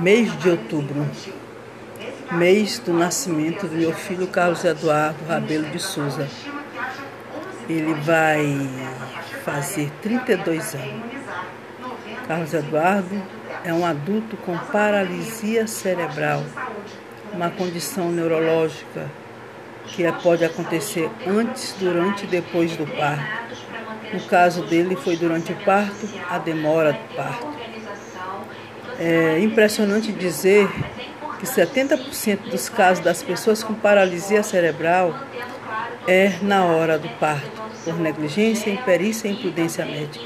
mês 0.00 0.36
de 0.38 0.50
outubro, 0.50 1.06
mês 2.32 2.78
do 2.78 2.92
nascimento 2.92 3.66
do 3.66 3.76
meu 3.76 3.92
filho 3.92 4.26
Carlos 4.26 4.64
Eduardo 4.64 5.24
Rabelo 5.26 5.68
de 5.70 5.78
Souza. 5.78 6.28
Ele 7.68 7.94
vai 7.94 8.68
fazer 9.44 9.90
32 10.02 10.74
anos. 10.74 11.16
Carlos 12.28 12.52
Eduardo 12.52 13.22
é 13.64 13.72
um 13.72 13.84
adulto 13.86 14.36
com 14.38 14.56
paralisia 14.58 15.66
cerebral, 15.66 16.44
uma 17.32 17.50
condição 17.50 18.10
neurológica 18.10 19.10
que 19.86 20.10
pode 20.22 20.44
acontecer 20.44 21.10
antes, 21.26 21.74
durante 21.78 22.24
e 22.24 22.26
depois 22.26 22.76
do 22.76 22.86
parto. 22.86 23.46
No 24.12 24.20
caso 24.22 24.62
dele, 24.62 24.96
foi 24.96 25.16
durante 25.16 25.52
o 25.52 25.56
parto, 25.64 26.08
a 26.28 26.38
demora 26.38 26.92
do 26.92 27.14
parto. 27.14 27.56
É 28.98 29.38
impressionante 29.40 30.10
dizer 30.12 30.68
que 31.38 31.46
70% 31.46 32.50
dos 32.50 32.68
casos 32.68 33.04
das 33.04 33.22
pessoas 33.22 33.62
com 33.62 33.74
paralisia 33.74 34.42
cerebral 34.42 35.14
é 36.08 36.32
na 36.40 36.64
hora 36.64 36.98
do 36.98 37.08
parto, 37.20 37.62
por 37.84 37.98
negligência, 37.98 38.70
imperícia 38.70 39.28
e 39.28 39.32
imprudência 39.32 39.84
médica. 39.84 40.24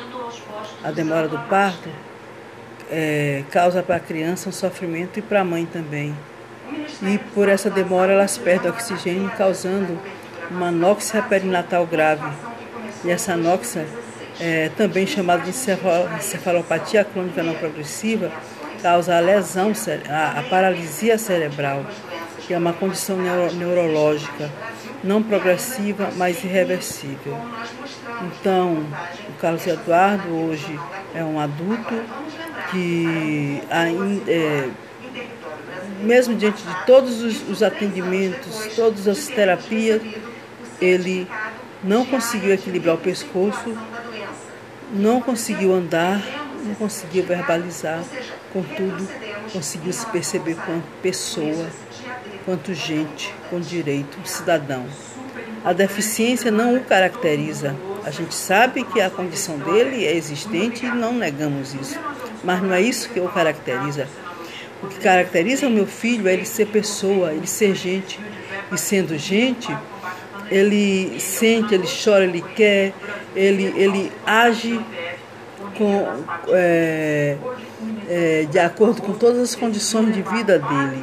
A 0.84 0.91
demora 0.91 1.27
do 1.27 1.38
parto 1.48 1.88
é, 2.91 3.42
causa 3.51 3.83
para 3.83 3.97
a 3.97 4.01
criança 4.01 4.48
um 4.48 4.52
sofrimento 4.52 5.19
e 5.19 5.23
para 5.23 5.41
a 5.41 5.45
mãe 5.45 5.66
também. 5.66 6.14
E 7.02 7.19
por 7.34 7.48
essa 7.48 7.70
demora 7.70 8.12
elas 8.12 8.39
perdem 8.39 8.70
oxigênio, 8.70 9.30
causando 9.30 9.98
uma 10.50 10.69
anóxia 10.69 11.23
perinatal 11.23 11.87
grave. 11.87 12.28
E 13.05 13.11
essa 13.11 13.33
anóxia, 13.33 13.87
é, 14.39 14.70
também 14.77 15.06
chamada 15.06 15.42
de 15.42 15.50
encefalopatia 15.50 17.05
crônica 17.05 17.42
não 17.42 17.55
progressiva, 17.55 18.30
causa 18.83 19.16
a 19.16 19.20
lesão, 19.20 19.73
a, 20.09 20.41
a 20.41 20.43
paralisia 20.45 21.19
cerebral, 21.19 21.84
que 22.47 22.55
é 22.55 22.59
uma 22.59 22.73
condição 22.73 23.17
neuro, 23.17 23.55
neurológica 23.55 24.50
não 25.03 25.22
progressiva, 25.22 26.11
mas 26.17 26.42
irreversível. 26.45 27.37
Então, 28.22 28.84
o 29.28 29.33
Carlos 29.41 29.67
Eduardo 29.67 30.28
hoje 30.28 30.78
é 31.14 31.25
um 31.25 31.41
adulto 31.41 31.95
que 32.70 33.62
ainda, 33.70 34.31
é, 34.31 34.69
mesmo 36.03 36.34
diante 36.34 36.62
de 36.62 36.87
todos 36.87 37.22
os, 37.22 37.48
os 37.48 37.62
atendimentos, 37.62 38.69
todas 38.77 39.09
as 39.09 39.27
terapias, 39.27 40.03
ele 40.81 41.27
não 41.83 42.05
conseguiu 42.05 42.53
equilibrar 42.53 42.94
o 42.94 42.98
pescoço, 42.98 43.77
não 44.92 45.20
conseguiu 45.20 45.72
andar, 45.72 46.20
não 46.81 46.89
conseguiu 46.89 47.25
verbalizar, 47.25 48.03
contudo, 48.53 49.06
conseguiu 49.53 49.92
se 49.92 50.06
perceber 50.06 50.56
como 50.56 50.83
pessoa, 51.03 51.69
quanto 52.47 52.72
gente 52.72 53.34
com 53.50 53.61
direito, 53.61 54.19
cidadão. 54.27 54.87
A 55.62 55.75
deficiência 55.75 56.50
não 56.50 56.77
o 56.77 56.84
caracteriza. 56.84 57.77
A 58.03 58.11
gente 58.11 58.34
sabe 58.34 58.83
que 58.83 59.00
a 59.00 59.11
condição 59.11 59.59
dele 59.59 60.06
é 60.06 60.17
existente 60.17 60.87
e 60.87 60.89
não 60.89 61.12
negamos 61.12 61.75
isso. 61.75 61.98
Mas 62.42 62.62
não 62.62 62.72
é 62.72 62.81
isso 62.81 63.11
que 63.11 63.20
o 63.20 63.28
caracteriza. 63.28 64.09
O 64.83 64.87
que 64.87 64.98
caracteriza 65.00 65.67
o 65.67 65.70
meu 65.70 65.87
filho 65.87 66.27
é 66.27 66.33
ele 66.33 66.47
ser 66.47 66.67
pessoa, 66.69 67.34
ele 67.34 67.47
ser 67.47 67.75
gente. 67.75 68.19
E 68.72 68.78
sendo 68.78 69.19
gente, 69.19 69.69
ele 70.50 71.20
sente, 71.20 71.75
ele 71.75 71.87
chora, 71.87 72.25
ele 72.25 72.42
quer, 72.56 72.94
ele, 73.37 73.65
ele 73.77 74.11
age 74.25 74.81
com, 75.81 76.06
é, 76.48 77.39
é, 78.06 78.47
de 78.50 78.59
acordo 78.59 79.00
com 79.00 79.14
todas 79.14 79.39
as 79.41 79.55
condições 79.55 80.12
de 80.12 80.20
vida 80.20 80.59
dele. 80.59 81.03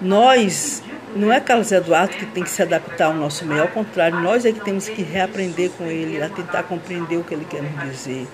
Nós, 0.00 0.82
não 1.14 1.30
é 1.30 1.38
Carlos 1.40 1.70
Eduardo 1.70 2.16
que 2.16 2.24
tem 2.24 2.42
que 2.42 2.48
se 2.48 2.62
adaptar 2.62 3.08
ao 3.08 3.14
nosso 3.14 3.44
meio, 3.44 3.60
ao 3.60 3.68
contrário, 3.68 4.18
nós 4.20 4.46
é 4.46 4.52
que 4.52 4.60
temos 4.60 4.88
que 4.88 5.02
reaprender 5.02 5.68
com 5.76 5.84
ele, 5.84 6.22
a 6.22 6.30
tentar 6.30 6.62
compreender 6.62 7.18
o 7.18 7.24
que 7.24 7.34
ele 7.34 7.44
quer 7.44 7.62
nos 7.62 7.90
dizer. 7.90 8.26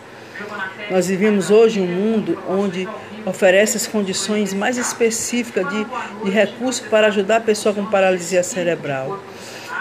Nós 0.88 1.08
vivemos 1.08 1.50
hoje 1.50 1.80
um 1.80 1.86
mundo 1.86 2.38
onde 2.48 2.88
oferece 3.26 3.76
as 3.76 3.88
condições 3.88 4.54
mais 4.54 4.78
específicas 4.78 5.68
de, 5.68 5.86
de 6.24 6.30
recursos 6.30 6.86
para 6.86 7.08
ajudar 7.08 7.38
a 7.38 7.40
pessoa 7.40 7.74
com 7.74 7.84
paralisia 7.86 8.44
cerebral 8.44 9.20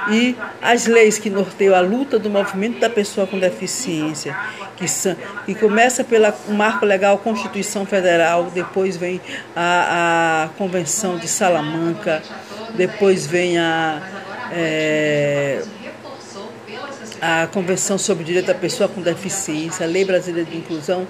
e 0.09 0.35
as 0.61 0.87
leis 0.87 1.17
que 1.17 1.29
norteiam 1.29 1.75
a 1.75 1.81
luta 1.81 2.17
do 2.17 2.29
movimento 2.29 2.79
da 2.79 2.89
pessoa 2.89 3.27
com 3.27 3.37
deficiência, 3.37 4.35
que, 4.75 4.87
são, 4.87 5.15
que 5.45 5.53
começa 5.53 6.03
pelo 6.03 6.33
marco 6.49 6.85
legal 6.85 7.17
Constituição 7.19 7.85
Federal, 7.85 8.49
depois 8.53 8.97
vem 8.97 9.21
a, 9.55 10.45
a 10.45 10.57
Convenção 10.57 11.17
de 11.17 11.27
Salamanca, 11.27 12.23
depois 12.75 13.27
vem 13.27 13.59
a, 13.59 14.01
é, 14.51 15.61
a 17.21 17.47
Convenção 17.47 17.97
sobre 17.97 18.23
o 18.23 18.25
Direito 18.25 18.47
da 18.47 18.55
Pessoa 18.55 18.89
com 18.89 19.01
Deficiência, 19.01 19.85
a 19.85 19.89
Lei 19.89 20.03
Brasileira 20.03 20.49
de 20.49 20.57
Inclusão, 20.57 21.07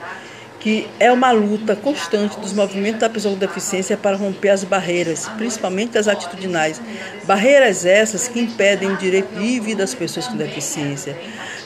que 0.62 0.88
é 1.00 1.12
uma 1.12 1.32
luta 1.32 1.76
constante 1.76 2.40
dos 2.40 2.54
movimentos 2.54 3.02
da 3.02 3.10
pessoa 3.10 3.34
com 3.34 3.40
deficiência 3.40 3.98
para 3.98 4.16
romper 4.16 4.50
as 4.50 4.64
barreiras, 4.64 5.28
principalmente 5.36 5.98
as 5.98 6.08
atitudinais. 6.08 6.80
Barreiras 7.26 7.84
essas 7.84 8.28
que 8.28 8.40
impedem 8.40 8.92
o 8.92 8.96
direito 8.96 9.34
de 9.34 9.60
vida 9.60 9.82
das 9.82 9.96
pessoas 9.96 10.28
com 10.28 10.38
deficiência. 10.38 11.18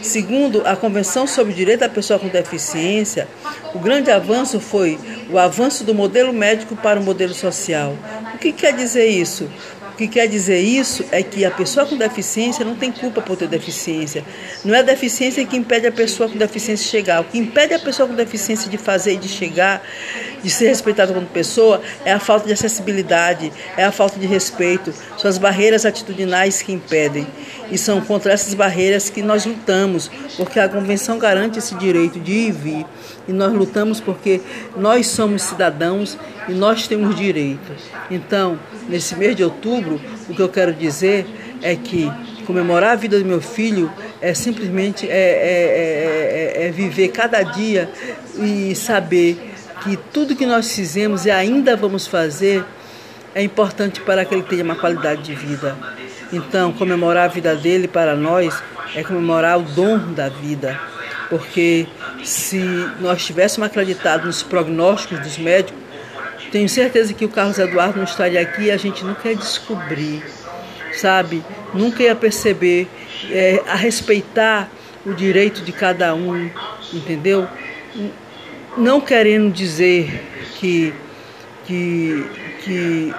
Segundo 0.02 0.66
a 0.66 0.78
Convenção 0.78 1.28
sobre 1.28 1.52
o 1.52 1.56
Direito 1.56 1.82
da 1.82 1.90
Pessoa 1.90 2.18
com 2.18 2.30
Deficiência, 2.30 3.28
o 3.74 3.80
grande 3.80 4.10
avanço 4.10 4.62
foi 4.62 4.98
o 5.30 5.38
avanço 5.38 5.84
do 5.84 5.94
modelo 5.94 6.32
médico 6.32 6.76
para 6.76 7.00
o 7.00 7.04
modelo 7.04 7.34
social. 7.34 7.98
O 8.34 8.38
que 8.38 8.54
quer 8.54 8.74
dizer 8.74 9.08
isso? 9.08 9.50
O 9.96 9.98
que 9.98 10.10
quer 10.10 10.28
dizer 10.28 10.60
isso 10.60 11.06
é 11.10 11.24
que 11.24 11.46
a 11.46 11.52
pessoa 11.52 11.86
com 11.86 11.96
deficiência 11.96 12.66
não 12.66 12.76
tem 12.76 12.92
culpa 12.92 13.22
por 13.22 13.38
ter 13.38 13.48
deficiência. 13.48 14.26
Não 14.66 14.76
é 14.76 14.80
a 14.80 14.82
deficiência 14.82 15.46
que 15.46 15.56
impede 15.56 15.88
a 15.88 15.92
pessoa 15.92 16.28
com 16.28 16.38
deficiência 16.38 16.84
de 16.84 16.92
chegar. 16.92 17.22
O 17.22 17.24
que 17.24 17.38
impede 17.38 17.76
a 17.76 17.80
pessoa 17.80 18.06
com 18.06 18.14
deficiência 18.14 18.70
de 18.70 18.78
fazer 18.78 19.14
e 19.14 19.18
de 19.18 19.30
chegar, 19.30 19.82
de 20.46 20.52
ser 20.52 20.68
respeitada 20.68 21.12
como 21.12 21.26
pessoa, 21.26 21.82
é 22.06 22.12
a 22.12 22.20
falta 22.20 22.46
de 22.46 22.54
acessibilidade, 22.54 23.52
é 23.76 23.84
a 23.84 23.92
falta 23.92 24.20
de 24.20 24.28
respeito, 24.28 24.94
são 25.18 25.28
as 25.28 25.40
barreiras 25.40 25.88
atitudinais 25.88 26.62
que 26.62 26.72
impedem. 26.72 27.26
E 27.72 27.80
são 27.80 28.00
contra 28.00 28.32
essas 28.32 28.54
barreiras 28.54 29.10
que 29.10 29.24
nós 29.24 29.44
lutamos, 29.44 30.08
porque 30.38 30.60
a 30.60 30.70
Convenção 30.70 31.18
garante 31.18 31.58
esse 31.58 31.74
direito 31.76 32.20
de 32.20 32.32
ir 32.32 32.50
e 32.50 32.52
vir. 32.52 32.86
E 33.28 33.34
nós 33.34 33.52
lutamos 33.52 34.00
porque 34.00 34.40
nós 34.78 35.08
somos 35.08 35.42
cidadãos 35.42 36.16
e 36.48 36.54
nós 36.54 36.88
temos 36.88 37.16
direito. 37.16 37.72
Então, 38.12 38.60
nesse 38.88 39.16
mês 39.16 39.36
de 39.36 39.44
outubro, 39.44 40.00
o 40.30 40.36
que 40.36 40.42
eu 40.44 40.50
quero 40.50 40.74
dizer 40.74 41.26
é 41.64 41.76
que 41.76 42.12
comemorar 42.46 42.92
a 42.92 42.96
vida 42.96 43.18
do 43.18 43.26
meu 43.26 43.42
filho 43.42 43.92
é 44.22 44.36
simplesmente 44.36 45.10
é, 45.10 45.14
é, 45.14 46.62
é, 46.62 46.68
é, 46.68 46.72
viver 46.72 47.08
cada 47.08 47.42
dia 47.42 47.90
e 48.38 48.76
saber 48.76 49.55
que 49.84 49.98
tudo 49.98 50.36
que 50.36 50.46
nós 50.46 50.74
fizemos 50.74 51.26
e 51.26 51.32
ainda 51.32 51.76
vamos 51.76 52.08
fazer 52.08 52.64
é 53.34 53.44
importante 53.44 54.00
para 54.02 54.24
que 54.24 54.34
ele 54.34 54.44
tenha 54.44 54.64
uma 54.64 54.76
qualidade 54.76 55.22
de 55.24 55.36
vida. 55.36 55.76
Então, 56.32 56.72
comemorar 56.72 57.26
a 57.26 57.28
vida 57.28 57.56
dele 57.56 57.88
para 57.88 58.16
nós 58.16 58.62
é 58.96 59.04
comemorar 59.04 59.60
o 59.60 59.64
dom 59.64 60.14
da 60.14 60.30
vida, 60.30 60.80
porque 61.30 61.86
se 62.24 62.60
nós 63.00 63.26
tivéssemos 63.26 63.68
acreditado 63.68 64.26
nos 64.26 64.42
prognósticos 64.42 65.20
dos 65.20 65.38
médicos, 65.38 65.80
tenho 66.52 66.70
certeza 66.70 67.14
que 67.14 67.26
o 67.26 67.30
Carlos 67.30 67.60
Eduardo 67.60 67.98
não 67.98 68.06
estaria 68.06 68.40
aqui 68.40 68.64
e 68.64 68.72
a 68.72 68.78
gente 68.78 69.04
nunca 69.04 69.30
ia 69.30 69.36
descobrir, 69.36 70.24
sabe? 70.94 71.44
Nunca 71.74 72.02
ia 72.02 72.16
perceber, 72.16 72.88
é, 73.30 73.62
a 73.68 73.76
respeitar 73.76 74.70
o 75.06 75.14
direito 75.14 75.62
de 75.62 75.72
cada 75.72 76.16
um, 76.16 76.50
entendeu? 76.94 77.48
Não 78.78 79.00
querendo 79.00 79.54
dizer 79.54 80.22
que, 80.60 80.94
que, 81.66 82.26
que 82.64 83.14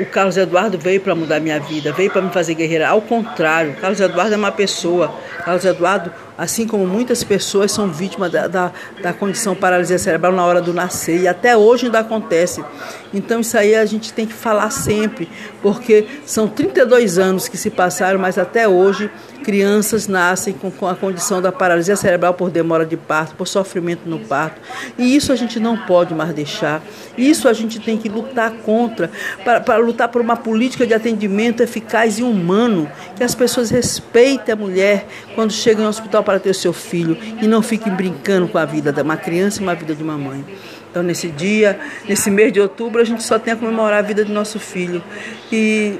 o 0.00 0.06
Carlos 0.06 0.36
Eduardo 0.36 0.78
veio 0.78 1.00
para 1.00 1.14
mudar 1.14 1.40
minha 1.40 1.58
vida, 1.60 1.92
veio 1.92 2.10
para 2.10 2.22
me 2.22 2.30
fazer 2.30 2.54
guerreira. 2.54 2.88
Ao 2.88 3.02
contrário, 3.02 3.74
Carlos 3.80 4.00
Eduardo 4.00 4.34
é 4.34 4.36
uma 4.36 4.52
pessoa. 4.52 5.14
Carlos 5.44 5.64
Eduardo, 5.64 6.12
assim 6.40 6.66
como 6.66 6.86
muitas 6.86 7.22
pessoas, 7.22 7.70
são 7.70 7.88
vítimas 7.88 8.32
da, 8.32 8.48
da, 8.48 8.72
da 9.02 9.12
condição 9.12 9.54
paralisia 9.54 9.98
cerebral 9.98 10.32
na 10.32 10.42
hora 10.42 10.62
do 10.62 10.72
nascer. 10.72 11.20
E 11.20 11.28
até 11.28 11.54
hoje 11.54 11.84
ainda 11.84 11.98
acontece. 11.98 12.64
Então 13.12 13.40
isso 13.40 13.58
aí 13.58 13.74
a 13.74 13.84
gente 13.84 14.10
tem 14.10 14.26
que 14.26 14.32
falar 14.32 14.70
sempre, 14.70 15.28
porque 15.60 16.06
são 16.24 16.48
32 16.48 17.18
anos 17.18 17.46
que 17.46 17.58
se 17.58 17.68
passaram, 17.68 18.18
mas 18.18 18.38
até 18.38 18.66
hoje 18.66 19.10
crianças 19.40 20.06
nascem 20.06 20.52
com, 20.52 20.70
com 20.70 20.86
a 20.86 20.94
condição 20.94 21.42
da 21.42 21.50
paralisia 21.50 21.96
cerebral 21.96 22.34
por 22.34 22.50
demora 22.50 22.86
de 22.86 22.96
parto, 22.96 23.34
por 23.34 23.48
sofrimento 23.48 24.08
no 24.08 24.20
parto. 24.20 24.60
E 24.96 25.16
isso 25.16 25.32
a 25.32 25.36
gente 25.36 25.58
não 25.58 25.76
pode 25.76 26.14
mais 26.14 26.32
deixar. 26.32 26.82
Isso 27.18 27.48
a 27.48 27.52
gente 27.52 27.80
tem 27.80 27.98
que 27.98 28.08
lutar 28.08 28.52
contra, 28.64 29.10
para, 29.44 29.60
para 29.60 29.76
lutar 29.78 30.08
por 30.08 30.20
uma 30.20 30.36
política 30.36 30.86
de 30.86 30.94
atendimento 30.94 31.62
eficaz 31.62 32.18
e 32.18 32.22
humano, 32.22 32.90
que 33.16 33.24
as 33.24 33.34
pessoas 33.34 33.70
respeitem 33.70 34.52
a 34.52 34.56
mulher 34.56 35.06
quando 35.34 35.52
chegam 35.52 35.84
ao 35.84 35.90
hospital 35.90 36.22
para 36.30 36.38
ter 36.38 36.50
o 36.50 36.54
seu 36.54 36.72
filho 36.72 37.18
e 37.42 37.48
não 37.48 37.60
fiquem 37.60 37.92
brincando 37.92 38.46
com 38.46 38.56
a 38.56 38.64
vida 38.64 38.92
de 38.92 39.02
uma 39.02 39.16
criança 39.16 39.58
e 39.58 39.64
uma 39.64 39.74
vida 39.74 39.96
de 39.96 40.02
uma 40.04 40.16
mãe. 40.16 40.44
Então, 40.88 41.02
nesse 41.02 41.26
dia, 41.26 41.76
nesse 42.08 42.30
mês 42.30 42.52
de 42.52 42.60
outubro, 42.60 43.02
a 43.02 43.04
gente 43.04 43.24
só 43.24 43.36
tem 43.36 43.52
a 43.52 43.56
comemorar 43.56 43.98
a 43.98 44.02
vida 44.02 44.24
do 44.24 44.32
nosso 44.32 44.60
filho 44.60 45.02
e 45.50 45.98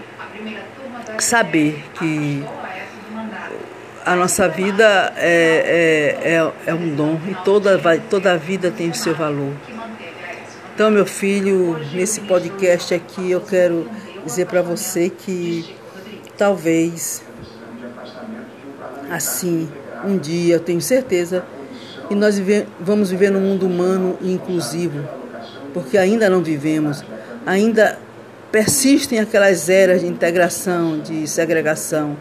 saber 1.19 1.85
que 1.99 2.45
a 4.07 4.15
nossa 4.15 4.49
vida 4.49 5.13
é, 5.17 6.15
é, 6.23 6.35
é, 6.35 6.53
é 6.67 6.75
um 6.75 6.95
dom 6.95 7.21
e 7.29 7.35
toda, 7.45 7.77
toda 8.09 8.33
a 8.33 8.37
vida 8.37 8.71
tem 8.71 8.89
o 8.89 8.95
seu 8.95 9.17
valor. 9.17 9.53
Então, 10.73 10.93
meu 10.93 11.07
filho, 11.07 11.77
nesse 11.93 12.21
podcast 12.21 12.95
aqui 12.95 13.33
eu 13.33 13.41
quero 13.41 13.91
dizer 14.25 14.47
para 14.47 14.63
você 14.63 15.11
que 15.11 15.75
talvez 16.39 17.21
assim, 19.11 19.69
um 20.05 20.19
dia, 20.19 20.55
eu 20.55 20.61
tenho 20.61 20.81
certeza, 20.81 21.45
e 22.09 22.15
nós 22.15 22.39
vive, 22.39 22.67
vamos 22.81 23.11
viver 23.11 23.31
num 23.31 23.41
mundo 23.41 23.67
humano 23.67 24.19
e 24.21 24.33
inclusivo, 24.33 25.07
porque 25.73 25.97
ainda 25.97 26.29
não 26.29 26.43
vivemos, 26.43 27.05
ainda 27.47 27.99
persistem 28.51 29.21
aquelas 29.21 29.69
eras 29.69 30.01
de 30.01 30.07
integração, 30.07 30.99
de 30.99 31.27
segregação 31.27 32.17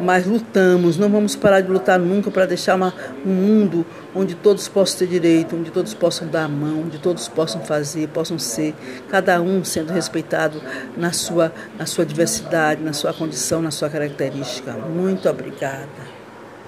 mas 0.00 0.26
lutamos, 0.26 0.96
não 0.96 1.08
vamos 1.08 1.34
parar 1.34 1.60
de 1.60 1.70
lutar 1.70 1.98
nunca 1.98 2.30
para 2.30 2.46
deixar 2.46 2.74
uma, 2.74 2.92
um 3.24 3.30
mundo 3.30 3.86
onde 4.14 4.34
todos 4.34 4.68
possam 4.68 4.98
ter 5.00 5.06
direito, 5.06 5.56
onde 5.56 5.70
todos 5.70 5.94
possam 5.94 6.28
dar 6.28 6.44
a 6.44 6.48
mão, 6.48 6.82
onde 6.82 6.98
todos 6.98 7.28
possam 7.28 7.60
fazer, 7.62 8.08
possam 8.08 8.38
ser, 8.38 8.74
cada 9.08 9.40
um 9.40 9.64
sendo 9.64 9.92
respeitado 9.92 10.60
na 10.96 11.12
sua, 11.12 11.52
na 11.78 11.86
sua 11.86 12.04
diversidade, 12.04 12.82
na 12.82 12.92
sua 12.92 13.12
condição, 13.12 13.62
na 13.62 13.70
sua 13.70 13.88
característica. 13.88 14.72
Muito 14.72 15.28
obrigada. 15.28 16.15